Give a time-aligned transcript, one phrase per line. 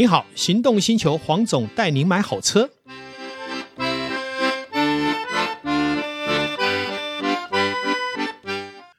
[0.00, 2.70] 你好，行动星球黄总带您买好车。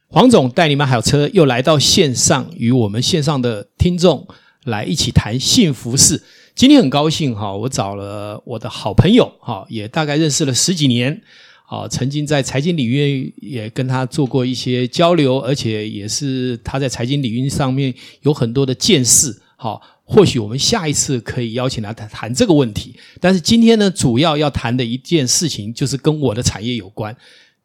[0.08, 4.28] 黄总带你买好车，又来到线上，与我们线上的听众
[4.66, 6.22] 来一起谈幸福事。
[6.54, 11.24] 今天很高兴哈，我找了我的好朋友哈，也大概认识了十几年。
[11.66, 17.92] 啊，曾经在财经领域也跟他做过一些交流，而且也是他在财经领域上面
[18.22, 19.42] 有很多的见识。
[19.56, 23.00] 好，或许我们下一次可以邀请他谈谈这个问题。
[23.22, 27.16] 但是今天呢，主要要谈的一件事情就是跟我的产业有关，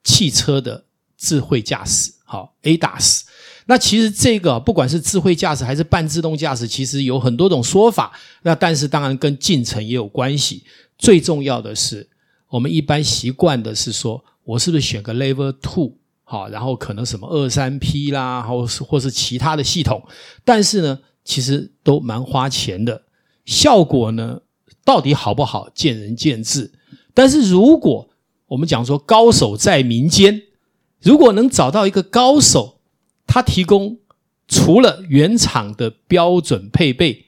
[0.05, 0.85] 汽车的
[1.19, 3.23] 智慧驾驶，好，ADAS。
[3.67, 8.13] 那其实这个不管是智慧驾驶还是半自动驾驶，其实有很多种说法。
[8.43, 10.63] 那但是当然跟进程也有关系。
[10.97, 12.09] 最重要的是。
[12.49, 20.01] 我们一般习惯的是说，我是不是选个 Level Two 好，然后可能什么二三 P 啦，或是或是其他的系统，
[20.45, 23.03] 但是呢，其实都蛮花钱的，
[23.45, 24.41] 效果呢，
[24.85, 26.73] 到底好不好，见仁见智。
[27.13, 28.09] 但是如果
[28.47, 30.43] 我们讲说高手在民间，
[31.03, 32.81] 如果能找到一个高手，
[33.27, 33.99] 他提供
[34.47, 37.27] 除了原厂的标准配备，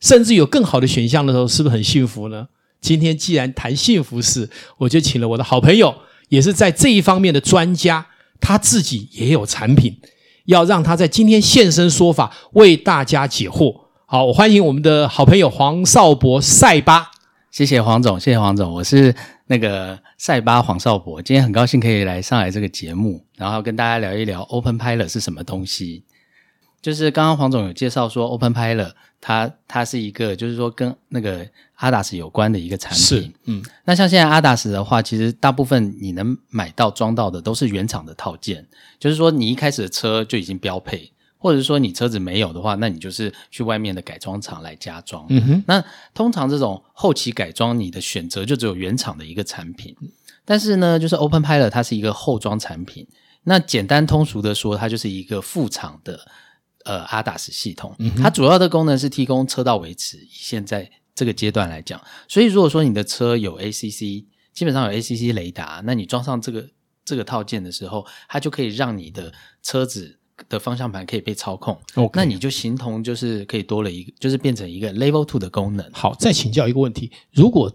[0.00, 2.48] 甚至有更好的选项的时候，是不是很幸福呢？
[2.80, 5.94] 今天既然谈幸福事，我就请了我的好朋友，
[6.30, 8.06] 也是在这一方面的专家，
[8.40, 9.98] 他自己也有产品，
[10.46, 13.82] 要让他在今天现身说法，为大家解惑。
[14.06, 17.10] 好，我欢迎我们的好朋友黄少博赛巴。
[17.50, 19.14] 谢谢黄总，谢谢黄总，我是
[19.46, 26.04] 那个赛巴黄少博，今天很高兴可以来上海这个节目，然后跟大家聊一聊 Open Pilot 是什么东西。
[26.86, 31.44] 就是刚刚黄总有介绍说，Open Pilot 它它是一个，就是说跟那个
[31.80, 33.00] ADAS 有关的一个产品。
[33.00, 38.64] 是，嗯，那像现在 ADAS 的话，其实大部分你能买到装到的都是原厂的套件，
[39.00, 45.26] 就是说你一开始的车就已经标配，或者说你车子没有的话，那你就是去外面的改装厂来加装。
[45.28, 49.96] 嗯哼，那通常这种后期改装，你的选择就只有原厂的一个产品。
[50.44, 53.04] 但是呢，就是 Open Pilot 它是一个后装产品，
[53.42, 56.20] 那简单通俗的说，它就是一个副厂的。
[56.86, 60.16] 呃，ADAS 系统，它主要的功能是提供车道维持。
[60.18, 66.70] 以现在这个阶段来讲，所以如果说你的车有 ACC，基本上有 ACC 雷达，那你装上这个
[67.04, 69.32] 这个套件的时候，它就可以让你的
[69.62, 71.76] 车子的方向盘可以被操控。
[72.14, 75.90] 那你就形同就是可以多了一个，就是变成一个 Level Two 的功能。
[75.92, 77.70] 好，再请教一个问题，如果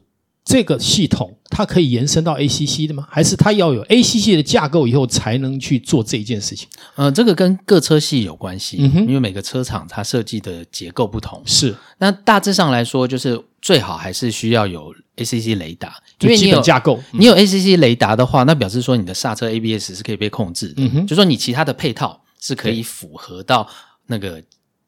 [0.51, 3.07] 这个系统它可以延伸到 ACC 的吗？
[3.09, 6.67] 还是它要有 ACC 的架构以后才能去做这一件事情？
[6.95, 11.41] 呃，这个跟各车系有关系，因为每个车厂它设计的结构不同。
[11.45, 17.01] 是，那大致上来说，就是最好还是需要有 ACC 雷达，因为基本架构。
[17.11, 20.83] 你有 ACC 雷达的话，那表示说你的刹车 ABS 是可以被控制的。
[20.83, 23.65] 嗯哼，就说你其他的配套是可以符合到
[24.07, 24.41] 那个，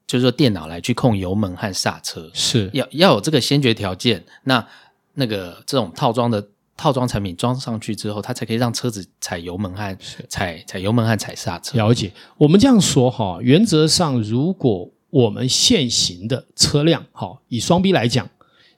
[0.06, 4.24] 就是说电脑来去控油门和刹车，是要要有这个先决条件。
[4.42, 4.66] 那
[5.14, 9.96] 那个这种套装的套装产品装上去之后，它才可以让车子踩油门和
[10.28, 11.76] 踩踩油门和踩刹车。
[11.78, 18.28] 了解，我们这样说哈，原则上，如果我们现行的车辆，哈，以双 B 来讲，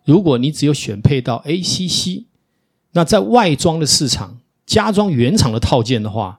[0.05, 2.27] 如果你只有选配到 ACC，
[2.93, 6.39] 那在外装的市场加装原厂的套件的话，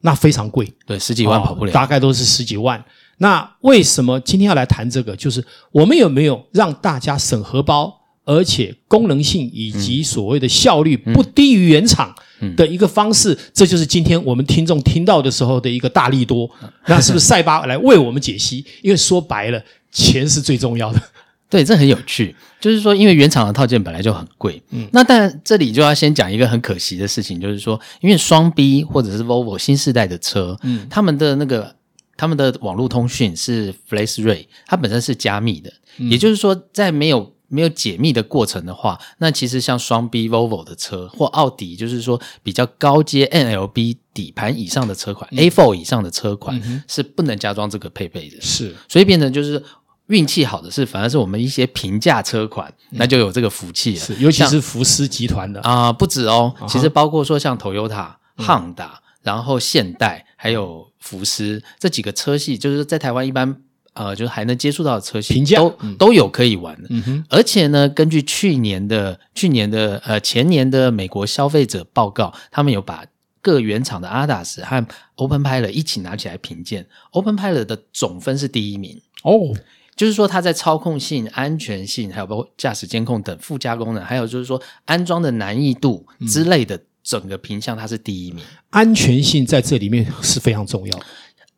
[0.00, 2.84] 那非常贵，对，十几万跑不了，大概都是十几万。
[3.16, 5.16] 那为什么今天要来谈这个？
[5.16, 8.01] 就是我们有没有让大家省荷包？
[8.24, 12.14] 而且功能性以及所谓的效率不低于原厂
[12.56, 16.48] 的一个方式，这就是今天我们听众听到的时候的一个大力多。
[16.86, 18.64] 那是不是赛巴来为我们解析？
[18.82, 21.00] 因为说白了，钱是最重要的。
[21.48, 22.34] 对，这很有趣。
[22.60, 24.62] 就是说，因为原厂的套件本来就很贵。
[24.70, 31.74] 嗯，那但这里就要先讲一个很可惜的事情，就是说，因为双 B 或者是 Volvo 新世代的车，嗯，他们的那个
[32.16, 48.40] 他们的网络通讯是 FlashRay，它本身是加密的，也就是说，在没有没有解密的过程的话，那其实像双 B Volvo 的车或奥迪，就是说比较高阶 NLB 底盘以上的车款、嗯、A4 以上的车款、嗯、是不能加装这个配备的。
[48.40, 49.62] 是，所以变成就是
[50.06, 54.00] 运气好的是，反而是我们一些平价车款，嗯、那就有这个福气了。
[54.00, 63.62] 是，尤其是福斯集团的啊、呃，不止哦，其实包括说像 Toyota、Honda，然后现代还有福斯这几个车系，就是在台湾一般。
[63.94, 66.88] 呃，就是还能接触到的车型，都、嗯、都有可以玩的。
[66.90, 73.04] 嗯哼，而且呢，根据去年的、去年的、呃前年的美国消费者报告，他们有把
[73.42, 74.86] 各原厂的 ADAS 和
[75.16, 76.86] Open Pilot 一起拿起来评鉴。
[77.10, 79.54] Open Pilot 的总分是第一名哦，
[79.94, 88.42] 就是说它在操控性、安全性，还有包括驾驶监控等附加功能，还有就是说安装的难易度之类的整个评项，它是第一名。
[88.70, 91.00] 安全性在这里面是非常重要。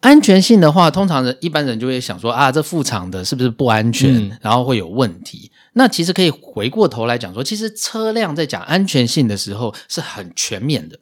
[0.05, 5.51] 安全性的话，通常人一般人就会想说啊，这副厂的是不是不安全，嗯、然后会有问题？
[5.73, 10.99] 那其实可以回过头来讲说，其实车辆在讲安全性的时候是很全面的。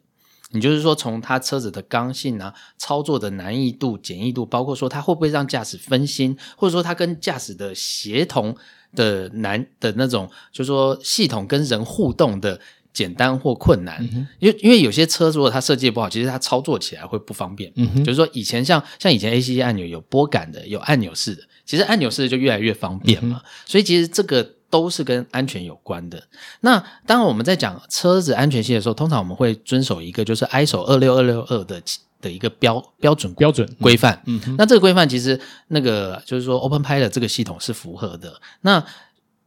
[0.51, 8.55] 你就是说，从它车子的刚性啊、操作的难易度、简易度，包括说它会不会让驾驶分心，或者说它跟驾驶的协同
[8.95, 12.57] 的难的那种，就是说系统跟人互动的
[12.93, 13.97] 简单或困难。
[14.13, 17.71] 嗯、因为因为有些车如果它设计不好，其实它操作起来会不方便。
[17.75, 23.41] 嗯，就是说以前像像以前 ACC 按钮有拨杆的，有按钮式的，其实按钮式的就越来越方便嘛。
[23.43, 24.47] 嗯、所以其实这个。
[24.73, 26.23] 都是跟安全有关的。
[26.61, 31.79] 那当然，我们在讲车子安全性的时候，通常我们会遵守一个就是 ISO 二六二六二的
[32.19, 34.19] 的一个标标准标准规范。
[34.25, 38.41] 嗯，那这个规范其实那个就是说，Open Pilot 这个系统是符合的。
[38.61, 38.83] 那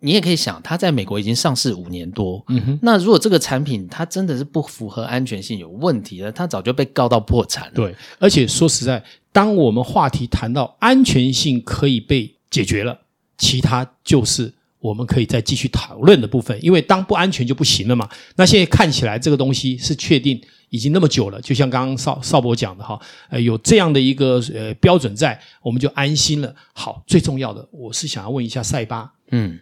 [0.01, 2.45] 你也可以想，它在美国已经上市五年多。
[2.49, 2.79] 嗯哼。
[2.83, 7.73] 那如果这个产品它真的是不符合安全性，有问题了，它早就被告到破产了。
[7.75, 9.03] 对，而且说实在，
[9.33, 13.01] 当我们话题谈到安全性可以被解决了，
[13.39, 14.53] 其他就是。
[14.79, 18.09] 我们可以再继续讨论的部分，因为当不安全就不行了嘛。
[18.37, 23.01] 那现在看起来这个东西是确定已经那么久了，就像刚刚邵邵博讲的哈，
[23.31, 26.55] 呃，有这样的一个呃标准在，我们就安心了。
[26.73, 29.59] 好，最重要的，我是想要问一下赛巴，嗯，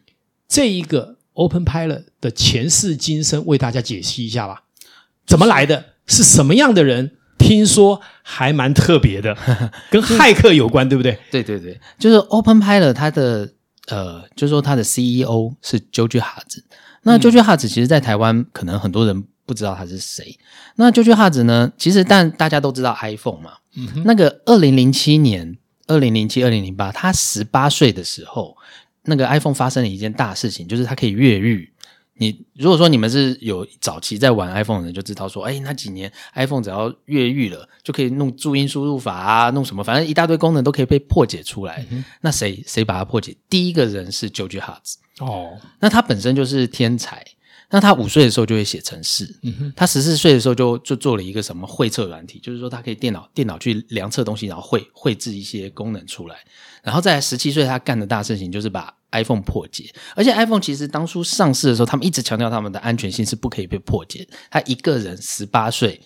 [0.54, 4.62] 这一个 Open Pilot 的前世今生，为大家解析一下吧。
[5.26, 5.86] 怎么来的？
[6.06, 7.16] 是什么样的人？
[7.36, 9.36] 听说还蛮特别的，
[9.90, 11.18] 跟骇客有关，对不对？
[11.32, 13.50] 对对对，就是 Open Pilot 它的。
[13.88, 16.62] 呃，就是说他的 CEO 是 George Hotz。
[17.02, 20.38] 那 George Hotz 其实，在台湾可能很多人不知道他是谁。
[20.76, 23.50] 那 George Hotz 呢，其实但大家都知道 iPhone 嘛。
[23.76, 24.02] 嗯。
[24.06, 28.56] 那个二零零七年、二零零七、二零零八，他十八岁的时候，
[29.04, 31.70] 那个 iPhone 发生了一件大事情，就是它可以越狱。
[32.16, 41.84] 你如果说你们是有早期在玩 iPhone 的人，就知道说，哎，那几年 iPhone 只要越狱了，就可以弄注音输入法啊，弄什么，反正一大堆功能都可以被破解出来。
[41.90, 43.36] 嗯、那谁谁把它破解？
[43.50, 47.24] 第一个人是 Joji Hartz 哦，那他本身就是天才。
[47.74, 56.36] 那他五岁的时候就会写程式，嗯，他十四岁的时候就就做了一个什么绘测软体，就是说他可以电脑电脑去量测东西，然后绘绘制一些功能出来。
[56.84, 59.92] 然后在十七岁，他干的大事情就是把 iPhone 破解。
[60.14, 64.24] 而且 iPhone 其实当初上市的时候，他们一直强调他们的安全性是不可以被破解。
[64.48, 66.00] 他一个人十八岁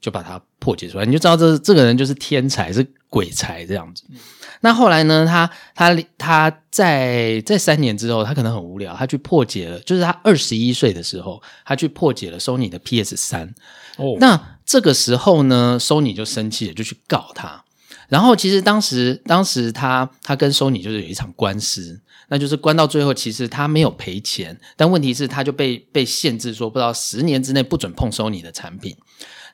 [0.00, 4.04] 就把它破解出来，你就知道这这个人就是天才，是鬼才这样子。
[4.08, 4.16] 嗯、
[4.60, 13.54] 那后来呢，他他他在在三年之后，他可能很无聊，他去破解了，就是他二十一岁的时候，他去破解了 Sony 的 PS 三。
[13.96, 17.64] 哦，那这个时候呢，Sony 就生气了，就去告他。
[18.08, 28.96] 然后其实当时，当时他他跟 Sony 就是有一场官司，那就是关到最后，其实他没有赔钱，但问题是他就被被限制说，不知道十年之内不准碰 Sony 的产品。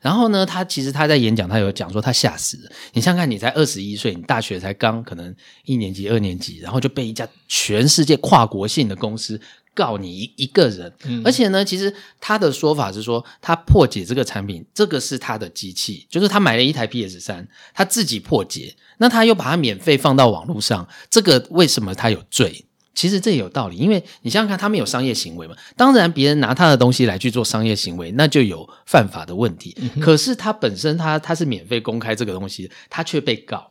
[0.01, 2.71] 然后呢，他其实他在演讲，他有讲说他吓死了。
[2.93, 5.35] 你想想看，你才二十一岁，你大学才刚可能
[5.65, 9.41] 一年级、二年级，然后就被一家全世界跨国性的公司。
[9.75, 22.65] 告你一一个人，嗯、而且呢，其实他的说法是说，他破解这个产品，这个是他的机器，就是他买了一台 PS 三，他自己破解，那他又把它免费放到网络上，这个为什么他有罪？
[22.97, 29.77] 其实这也有道理，因为你想想看，他们有商业行为嘛，当然别人拿他的东西来去做商业行为，那就有犯法的问题。
[29.79, 33.71] 嗯、可是他本身他他是免费公开这个东西，他却被告，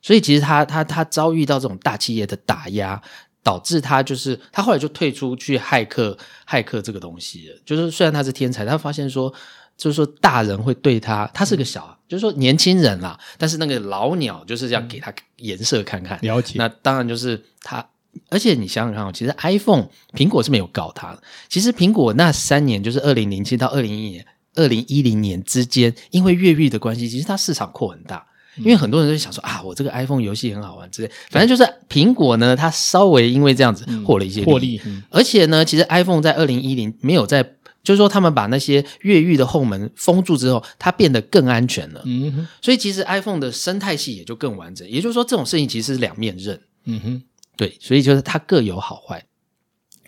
[0.00, 3.02] 所以其实他他他遭遇到这种大企业的打压。
[3.42, 6.14] 导致他就是他后来就退出去骇客
[6.46, 7.56] 骇客这个东西了。
[7.64, 9.32] 就是虽然他是天才，他发现说，
[9.78, 13.18] 就是说大人会对他，他是个小，嗯、就是说年轻人啦。
[13.38, 16.18] 但是那个老鸟就是要给他颜色看看。
[16.20, 16.56] 了解。
[16.58, 17.82] 那当然就是他，
[18.28, 21.22] 而且你想想看，其实 iPhone 苹果是没有告他的。
[21.48, 28.26] 其实苹果那三年，就是二零零七到二零一一年、二零一零年之间，因为越狱的关系，其实它市场扩很大。
[28.56, 37.42] 因为很多人都想说啊，我这个 iPhone 游戏很好玩之类，反正就是苹果呢，它稍微因为这样子获了一些获利，而且呢，其实 iPhone 在二零一零没有在，
[37.84, 42.02] 就是说他们把那些越狱的后门封住之后，它变得更安全了。
[42.04, 44.86] 嗯哼，所以其实 iPhone 的生态系也就更完整。
[44.86, 46.60] 也就是说，这种事情其实是两面刃。
[46.84, 47.22] 嗯哼，
[47.60, 49.22] 对，所以就是它各有好坏。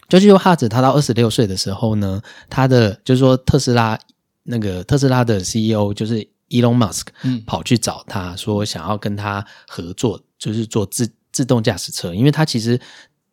[0.08, 3.98] 就是说，哈子他到二十六岁的时候呢，他的就是说特斯拉
[4.44, 6.26] 那个特斯拉的 CEO 就是。
[6.52, 12.12] Elon Musk 嗯跑去找他说，想要跟他合作，就是做自自动驾驶车。
[12.12, 12.78] 因为他其实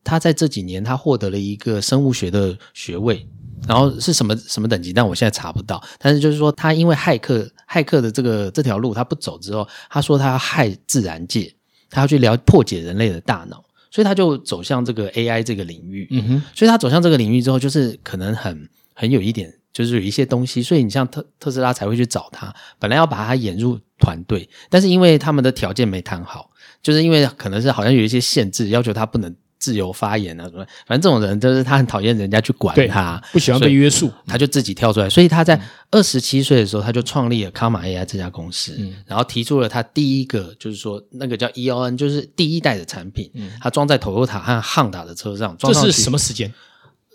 [0.06, 3.28] 他在这几年他获得了一个生物学的学位，
[3.68, 5.84] 然后是什么什么等级，但我现在查不到。
[5.98, 11.54] 但是就是说，他因为骇客骇客的这个这条路他不走之后，他说他要害自然界，
[11.90, 13.62] 他要去了破解人类的大脑，
[13.92, 16.08] 所以他就走向这个 AI 这个领域。
[16.12, 29.36] 嗯哼，所以他走向这个领域之后，就是可能很很有一点就是有一些东西，所以你像特特斯拉才会去找他，本来要把他引入团队，但是因为他们的条件没谈好，就是因为可能是好像有一些限制，要求他不能。
[29.60, 35.10] 自由发言啊什么，反正这种人就是他很讨厌人家去管他，不喜欢被约束，他就自己跳出来。
[35.10, 35.60] 所以他在
[35.92, 45.56] 二十七岁的时候，他就创立了 Comma AI 这家公司，嗯、然后提出了他第一个，就是说那个叫 EON，就是第一代的产品，嗯、他装在 Toyota 和 Honda 的车上。
[45.58, 46.54] 装上这是什么时间？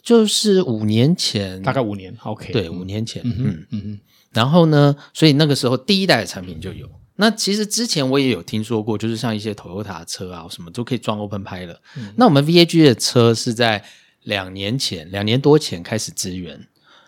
[0.02, 2.14] 就是五年前，大概五年。
[2.22, 3.22] OK，对，五年前。
[3.24, 3.82] 嗯嗯嗯。
[3.86, 4.00] 嗯
[4.32, 6.86] 然后呢，所以那个时候第一代的产品就有。
[7.16, 11.80] 那其实之前我也有听说过，就是像一些 Toyota 的车啊，什么都可以装 OpenPilot 了。
[11.96, 13.84] 嗯、那我们 VAG 的车是在
[14.24, 16.66] 两年前，两年多前开始支援，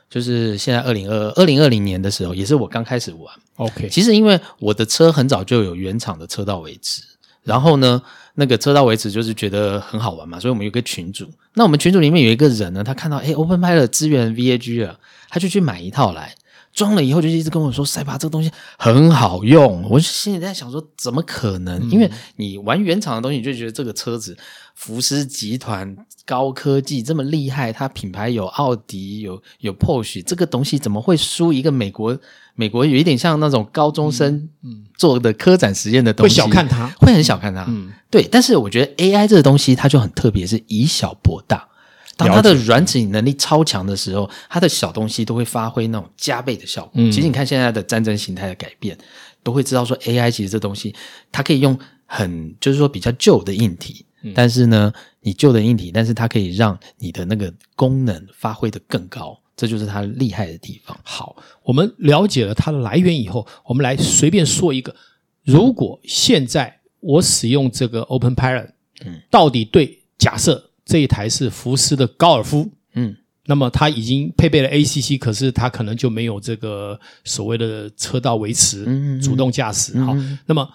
[0.09, 3.35] 就是现在二零二二零二零年的时候，也是我刚开始玩。
[3.57, 7.03] OK，其实因为我的车很早就有原厂的车道维持，
[7.43, 8.01] 然后呢，
[8.35, 11.29] 那个车道维持就是觉得很好玩嘛，所以我们有个群组。
[11.55, 16.37] 那我们群组里面有一个人呢，他看到哎 OpenPilot 支援 VAG 了，他就去买一套来。
[16.77, 21.81] 装了以后就一直跟我说：“塞巴这个东西很好用。”我就心里在想说：“怎么可能？
[21.89, 24.37] 嗯、因为你玩原厂的东西，你就觉得这个车子
[24.75, 32.17] 福斯集团高科技这么厉害，它品牌有奥迪，有有 Porsche，这个东西怎么会输一个美国？
[32.55, 34.51] 美国有一点像那种高中生
[34.99, 37.65] 做的科展实验的东西，会小看它，会很小看它。
[37.69, 38.29] 嗯，对。
[38.31, 41.69] 但是我觉得 AI 这个东西它就很特别，是以小博大。”
[42.17, 46.93] 当它的软体能力超强的时候，它的小东西都会发挥那种加倍的效果。
[46.95, 48.97] 嗯、其实你看现在的战争形态的改变，
[49.43, 50.95] 都会知道说 AI 其实这东西
[51.31, 60.99] 它可以用很就是说比较旧的硬体，嗯、但是呢，你旧的硬体，但是它可以让你的那个功能发挥的更高，这就是它厉害的地方。
[61.03, 64.97] 好，我们了解了它的来源以后，我们来随便说一个：
[65.45, 68.71] 如果现在我使用这个 OpenPilot，
[69.05, 70.66] 嗯，到底对假设？
[70.87, 73.15] 这一台是福斯的高尔夫，嗯，
[73.47, 79.99] 那么它已经配备了 ACC，可是它可能就没有这个所谓的车道维持、嗯嗯、主动驾驶。
[80.05, 80.67] 好，嗯、那么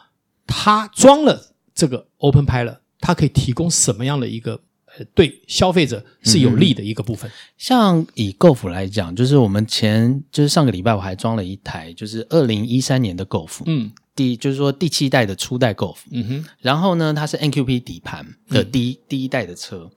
[0.46, 4.60] 它装了这个 OpenPilot，它可以提供什么样的一个
[4.98, 7.32] 呃对消费者是有利的一个部分？
[7.58, 13.89] 像以 Golf 来讲，就是我们前就是上个礼拜我还装了一台，就是二零一三年的 Golf，嗯。
[14.15, 19.89] 第就是说第七代的初代 Golf，嗯哼，然后呢，它是 NQP 底盘的第一、嗯、第一代的车，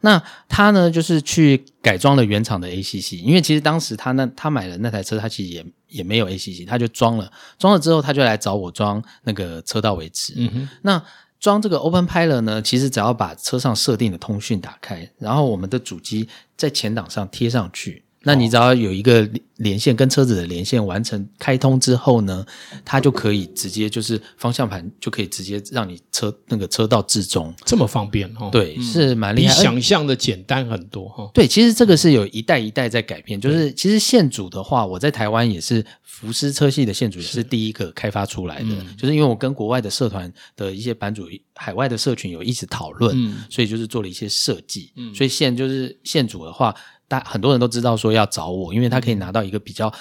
[0.00, 11.02] 那他呢就是去改装了原厂的 ACC，因为其实当时他那他买了那台车，他其实也也没有 ACC，他就装了，装了之后他就来找我装那个车道维持，嗯哼，那
[11.40, 18.04] 装这个 OpenPilot 呢，其实只要把车上设定的通讯打开，然后我们的主机在前挡上贴上去。
[18.24, 22.44] 那你只要有一个连线跟车子的连线完成开通之后呢，
[22.84, 28.48] 它就可以直接就是方向盘就可以直接让你车那个车道至中，这么方便哦。
[28.50, 31.30] 对，嗯、是蛮厉害，比想象的简单很多哈。
[31.34, 46.74] 对，其实这个是有一代一代在改变，就是其实线组的话，我在台湾也是福斯车系的线组也是第一个开发出来的，是就是因为我跟国外的社团的一些版主、海外的社群有一直讨论，嗯、所以就是做了一些设计，嗯、所以线就是线组的话。
[47.08, 49.92] 大很多人都知道说要找我，因为他可以拿到一个比较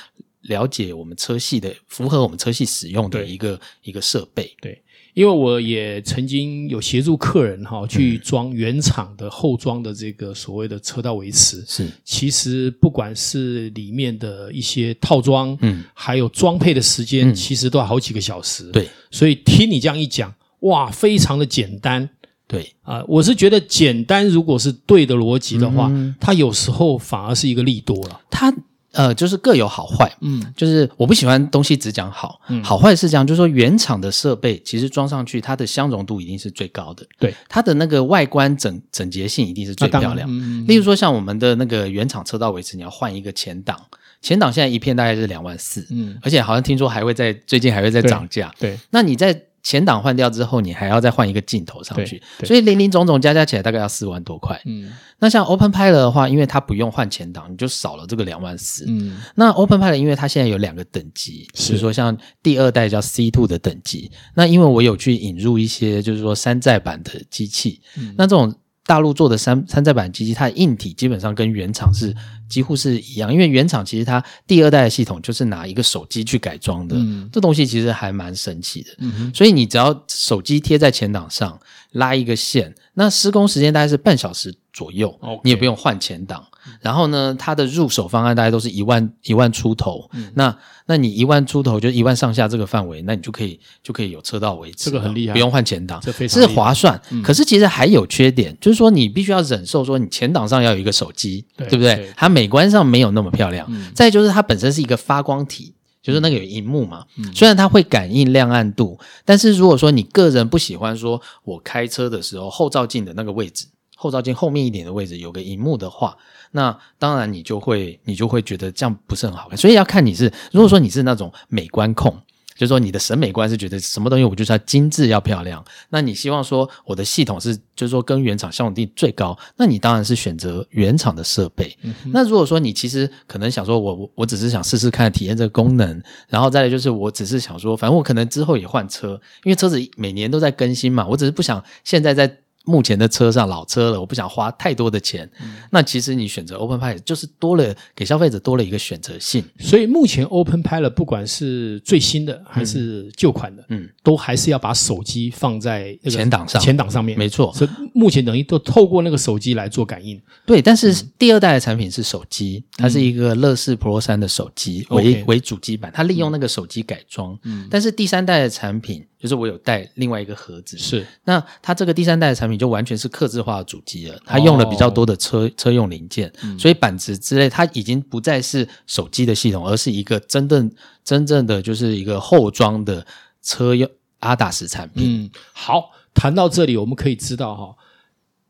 [0.41, 4.55] 了解我们车系的、符合我们车系使用的一个一个设备。
[4.61, 4.81] 对，
[5.13, 11.63] 因为我也曾经有协助客人哈去装原厂的后装的这个所谓的车道维持。
[11.67, 18.63] 是，其实不管是里面的一些套装，嗯，还有装配的时间，嗯、其实都要好几个小时。
[18.71, 22.09] 对，所以听你这样一讲，哇，非常的简单。
[22.51, 28.19] 对啊、呃，我是觉得简单，如果是对的逻辑的话，嗯、它有时候反而是一个利多了。
[28.29, 28.53] 它
[28.91, 30.11] 呃，就是各有好坏。
[30.19, 37.07] 嗯，就是我不喜欢东西只讲好，嗯、好坏是这样，就是说原厂的设备其实装上去，它的相容度一定是最高的。
[37.17, 40.27] 对，它的那个外观整整洁性一定是最漂亮。
[40.29, 43.79] 嗯、例如说像我们的那个原厂车道维持，你要换一个前挡，
[44.21, 48.53] 前挡现在一片大概是两万四，嗯，而且好像听说还会在最近还会再涨价。
[48.59, 49.43] 对，对那你在。
[49.63, 54.59] 前挡换掉之后，你还要再换一个镜头上去，所以零零总总加加起来大概要四万多块。
[54.65, 58.85] 嗯，那像 OpenPilot 的话，因为它不用换前挡，你就少了这个两万四。
[58.87, 64.11] 嗯，那 OpenPilot 因为它现在有两个等级，是说像第二代叫 C two 的等级。
[64.33, 68.53] 那因为我有去引入一些就是说山寨版的机器，嗯，那这种。
[68.91, 72.13] 大陆做的山山寨版机器，它的硬体基本上跟原厂是
[72.49, 78.89] 几乎是一样，因为原厂其实它第二代的系统就是拿一个手机去改装的，嗯，这东西其实还蛮神奇的。
[78.97, 81.57] 嗯，所以你只要手机贴在前挡上，
[81.93, 86.43] 拉一个线，那施工时间大概是半小时左右，Okay 你也不用换前挡。
[86.79, 90.07] 然后呢，它的入手方案大概都是一万一万出头。
[90.13, 97.01] 嗯、那那你一万出头就一万上下这个范围，那你就可以就可以有车道维持，这个很厉害，不用换前挡，这非常是划算。
[97.09, 101.95] 嗯、可是其实还有缺点，就是说你必须要忍受说你前挡上要有一个手机，对，对不对？
[101.95, 103.65] 对它美观上没有那么漂亮。
[103.69, 105.73] 嗯、再就是它本身是一个发光体。
[106.03, 113.67] 就是那个有荧幕嘛，嗯、虽然它会感应亮暗度，但是如果说你个人不喜欢说我开车的时候后照镜的那个位置，
[114.01, 116.17] 后照镜后面一点的位置有个荧幕的话，
[116.51, 122.17] 那当然你就会你就会觉得这样不是很好看，所以要看你是如果说你是那种美观控。
[122.53, 131.75] 就是说，你的审美观是觉得什么东西我就是要精致要漂亮，那你希望说我的系统是就是说跟原厂效能度最高，那你当然是选择原厂的设备。
[131.81, 142.41] 嗯、那如果说你其实可能想说我我我只是想试试看体验这个功能，然后再来就是我只是想说，反正我可能之后也换车，因为车子每年都在更新嘛，我只是不想现在在。
[142.65, 145.29] 目前的车上老车了，我不想花太多的钱。
[145.41, 149.43] 嗯、那其实你选择 Open Pilot 就是多了给消费者多了一个选择性。
[149.59, 157.17] 所以目前 Open Pilot 不管是最新的还是旧款的，嗯，都还是要把手机放在前挡上，前挡上面。
[157.17, 160.21] 没错，所以目前等于都透过那个手机来做感应。
[160.45, 167.37] 对，但是第二代的产品是手机，它是一个乐视 Pro 三的手机、嗯、为为主机板，它利用那个手机改装。
[167.43, 169.05] 嗯，但是第三代的产品。
[169.21, 180.71] 就是我有带另外一个盒子，是那它这个第三代的产品就完全是客制化的主机了，它用了比较多的车、哦、车用零件，嗯、所以板子之类它已经不再是手机的系统，而是一个真正
[181.03, 183.05] 真正的就是一个后装的
[183.43, 183.87] 车用
[184.21, 185.25] 阿达斯产品。
[185.25, 187.75] 嗯，好，谈到这里我们可以知道哈，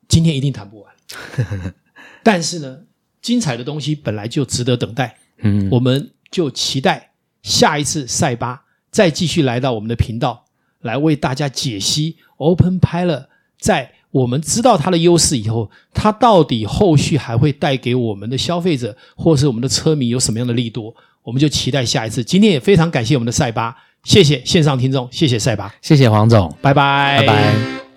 [0.08, 0.94] 今天一定谈不完，
[2.24, 2.78] 但是呢，
[3.22, 7.12] 精彩的东西本来就值得等待，嗯，我们就期待
[7.44, 10.46] 下一次赛巴再继续来到我们的频道。
[10.82, 13.26] 来为大家解析 Open Pilot，
[13.60, 20.94] 在我们知道它的优势以后，它到底后续还会带给我们的消费者或是我们的车迷有什么样的力度？
[21.24, 22.24] 我们就期待下一次。
[22.24, 27.91] 今天也非常感谢我们的赛巴，谢谢线上听众，谢谢赛巴，谢谢黄总，拜拜，拜拜。